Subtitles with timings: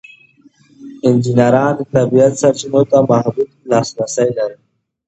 [1.07, 4.57] انجینران د طبیعت سرچینو ته محدود لاسرسی لري.